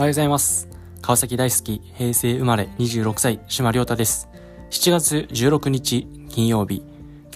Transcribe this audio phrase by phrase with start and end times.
[0.00, 0.66] おはようございます。
[1.02, 4.30] 川崎大好き、平成生まれ26歳、島良太です。
[4.70, 6.82] 7月16日金曜日、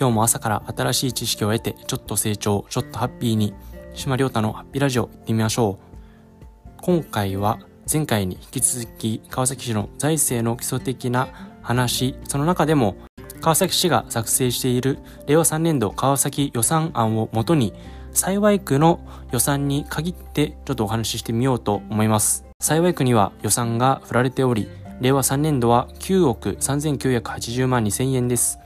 [0.01, 3.53] 今日も朝から新しい知識を得て、ちょっと成長、ちょっとハッピーに、
[3.93, 6.75] 島良太のハッピーラジオ行ってみましょう。
[6.81, 7.59] 今回は
[7.93, 11.29] 前回に引き続き川崎市の財政の基礎的な
[11.61, 12.97] 話、その中でも
[13.43, 17.75] 川崎市が作成している令和3年度川崎予算案をもとに
[18.15, 19.01] 幸区の
[19.33, 22.44] 予算に限ってちょっとお話ししてみようと思います。
[22.65, 24.69] 幸い区には予算が振られており、
[25.01, 28.59] 令和3年度は9億3980万2000円です。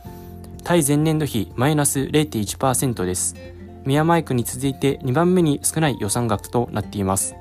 [0.63, 3.35] 対前年度比マイナス0.1%です。
[3.85, 7.35] 宮前区に続いて2番目に少ない予算額となっています。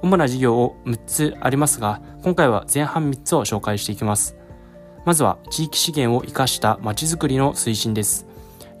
[0.00, 4.36] 主な事業を6つありますが、今回は前半3つを紹介していきます。
[5.04, 8.26] まずは地域資源を生かしたまちづくりの推進です。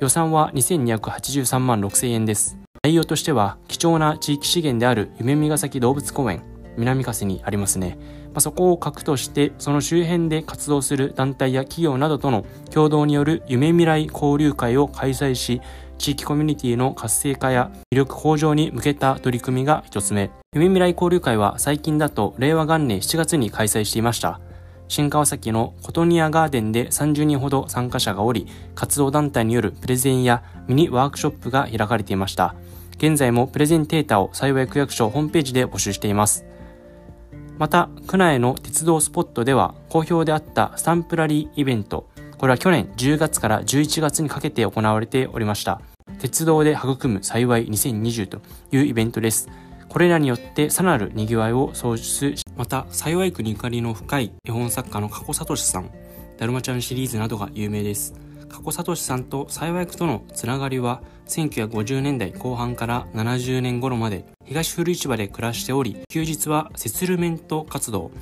[0.00, 2.56] 予算は2283万6000円です。
[2.82, 6.42] 内容としては貴重な地域資源である夢見ヶ崎動物公園、
[6.76, 7.98] 南加瀬にありますね。
[8.32, 15.60] まあ、そこを核としてその周辺で活動する団体や企業などとの共同による夢未来交流会を開催し、
[15.98, 20.30] 地域コミュニティの活性化や魅力向上に向けた取り組みが一つ目。
[20.54, 24.40] 夢未来交流会は最近だと令和元年7月に開催していました。
[24.88, 32.54] 新川崎のコトニアガーデンで30人ほど参加者がおり、活動団体によるプレゼンやミニワークショップが開かれていました。
[32.96, 36.44] 現在もプレゼンテーターを幸い区役所ホームページで募集しています。
[37.58, 45.80] また、区内の鉄道スポットでは好評であったスタンプラリーイベント、これは去年10月から11月にかけて行われておりました。
[46.18, 48.40] 鉄道で育む幸い2020と
[48.72, 49.48] いうイベントです。
[49.88, 55.90] これらによってさらなる賑わいを創出し、また、幸区にゆかりの深い絵本作家の加古聡さん、
[56.36, 58.23] だるまちゃんシリーズなどが有名です。
[58.54, 68.12] 加古聡さんと幸区とのつながりは、1950年代後半から70年頃まで東古市場で暮らしており、休日はセツルメント活動、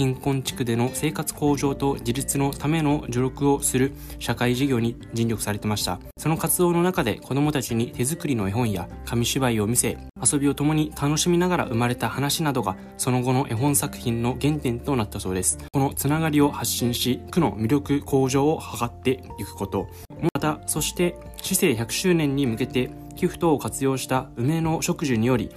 [0.00, 6.00] 貧困地区での生活向上と自立のための助力をする社会事業に尽力されてました。
[6.16, 9.98] その活動の中で子供たちに手作りの絵本や紙芝居を見せ、
[10.32, 15.58] 遊びを共に楽しみながら生まれた話などがその後の絵本作品の原点となったそうです。
[15.70, 19.86] このつながりを発信し、区の魅力向上を図っていくこと。
[20.22, 25.50] また、そして市政100周年に向けて寄付等を活用した梅の植樹により、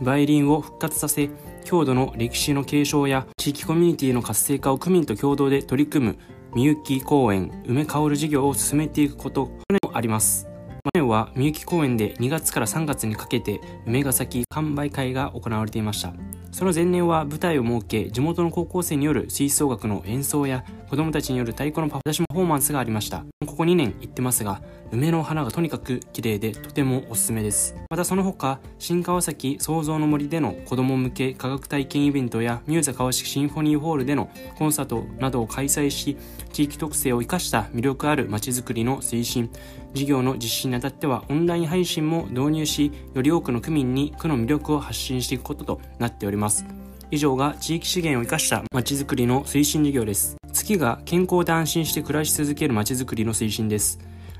[0.00, 1.28] 梅林を復活させ、
[1.64, 6.18] 郷土の歴史の継承や地域コミュニティの活性化を区民と共同で取り組む
[6.54, 10.46] みゆき公園梅香る事業を進めていくこと去年もあります。
[10.94, 16.14] 去年はみゆき公園で2月から3月にかけて梅ヶ崎完売会が行われていました。
[16.50, 23.24] その前年は舞台を設け地元の高校生による吹奏楽の演奏や子供たちによる太鼓のパフォーマンスがありました。
[23.46, 27.76] ここ2年行ってますが梅の花がとにかく綺麗でとてもおすすめです。
[27.88, 36.16] またその他新川崎創造の森での子供向け科学体験イベントやミューザ川崎シンフォニーホールでのコンサートなどを開催し
[36.52, 39.48] 地域特性を生かした魅力あるまちづくりの推進
[39.94, 46.66] 事業の実施にあたってはオンライン配信も導入しより多くの区民に区の魅力を発信していくこととなっております。
[47.12, 50.39] 以上が地域資源を生かしたまちづくりの推進事業です。
[50.50, 53.98] 月が健康で安心して暮らし続けるまちづくりの推進です。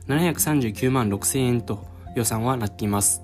[0.08, 1.84] 739万6000円と
[2.16, 3.22] 予算はなっています。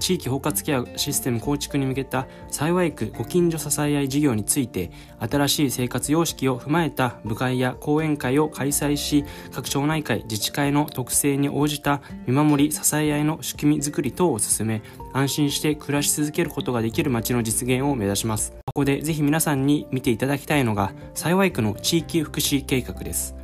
[0.00, 18.63] 地域包括ケアシステム構築に向けた幸い区ご近所支え合い事業について新しい生活様式を踏まえた部会や講演会を開催し各町内会自治会の特性に応じた見守り支え合いの仕組みづくり等を進め安心して暮らし続けることができる街の実現を目指します。
[18.76, 23.36] ここでぜひ皆さんに見ていただきたいのが幸い区の地域福祉計画です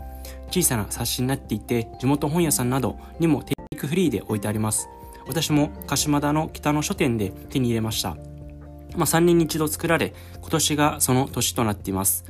[0.50, 4.88] 小さな冊子になっていて地元本屋さんなどにもテイクフリーで置いてあります
[5.30, 8.16] 私も鹿島田の北の書店で手に入れました。
[8.96, 12.24] まあ、3年に一度作られ、今年がその年となっています。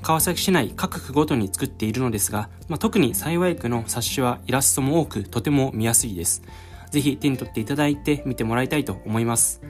[0.00, 6.42] 川崎市内各区ごとに作っているのですが、まあ、特に幸い区の冊子はイラストも多くとても見やすいです。
[6.90, 9.60] ぜひ手に取っていただいて見てもらいたいと思います。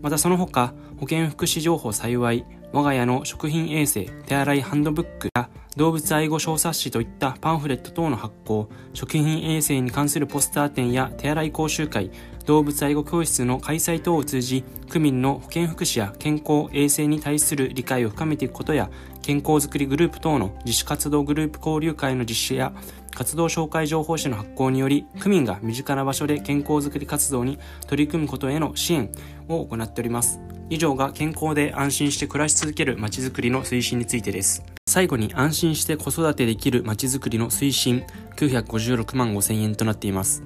[0.00, 0.72] またその他、
[1.04, 12.10] 保健福祉情報幸い、我が家の食品衛生、手洗いハンドブックや動物愛護小冊子といったパンフレット等の発行、食品衛生に関するポスター展や手洗い講習会、
[12.46, 18.88] 動物愛護教室の開催等を通じ、区民の保健福祉や健康衛生に対する理解を深めていくことや、
[19.24, 22.74] 健康づくりグループ等の自主活動グループ交流会の実施や、
[23.14, 29.10] 活動紹介情報誌の発行により、区民が身近な場所で健康づくり活動に取り組むことへの支援
[29.48, 30.40] を行っております。
[30.68, 34.62] 以上が健康で安心して暮らし続けるまちづくりの推進についてです。
[34.86, 38.04] 最後に安心して子育てできるまちづくりの推進
[38.36, 40.42] 956万5000円となっています。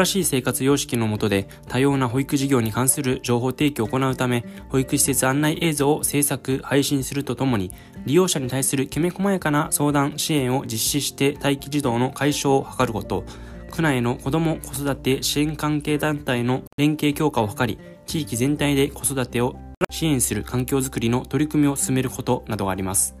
[0.00, 7.70] 新しい生活様式の下で多様な保育事業に関する情報提供を行うため、保育施設案内映像を制作、配信するとともに、
[8.06, 13.24] 利用者に対するきめ細やかな相談、支援を実施して待機児童の解消を図ること、
[13.70, 19.56] 区内の子ども子育て支援関係団体の連携強化を図り、地域全体で子育てを
[19.90, 23.16] 支援する環境づくりの取り組みを進めることなどがあります。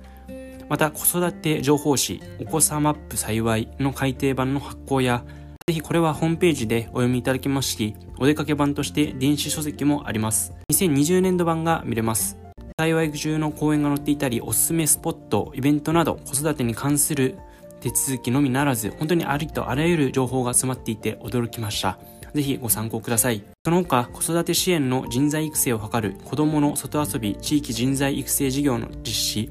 [0.70, 5.24] また、子育て情報誌、お子さマップ幸いの改訂版の発行や、
[5.70, 10.52] ぜひこれはホームページでお読みいただきますし、お出かけ版として電子書籍もあります。
[10.72, 12.36] 2020年度版が見れます。
[12.76, 17.38] 幸い中の講演が載っていたり、おすすめスポット、イベントなど、子育てに関する
[17.80, 22.00] 手続きのみならず、本当にありとあらゆる情報が詰まっていて驚きました。
[22.34, 23.44] ぜひご参考ください。
[23.64, 29.50] その他、子育て支援の人材育成を図る子供の外遊び地域人材育成事業の実施、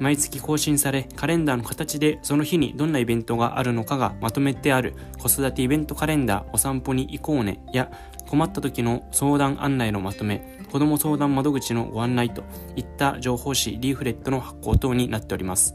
[0.00, 7.90] 毎月更新され、カレンダーの形でその日にどんなイベントがあるのかがまとめてある子育てイベントカレンダーお散歩に行こうねや
[8.26, 12.44] 困った時の相談案内のまとめ、子供相談窓口のご案内と
[12.76, 15.74] いった情報誌、リーフレットの発行等になっております。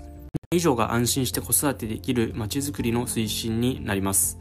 [0.51, 4.39] 以上が安心して子育てできる街づくりの推進になります。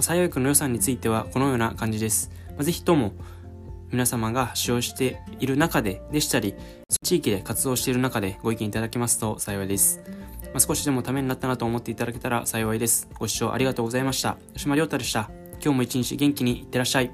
[0.00, 2.30] 最悪の予算についてはこのような感じです。
[2.60, 3.14] ぜひとも
[3.94, 6.54] 皆様が使用している中ででしたり、
[7.02, 10.02] 地域で活動している中でご意見いただけますと幸いです。
[10.46, 13.08] まあ、少しでもためになったなと思っていただけたら幸いです。
[13.18, 14.36] ご視聴ありがとうございました。
[14.54, 15.30] 吉間亮太でした。
[15.62, 17.10] 今日も一日元気にいってらっしゃい。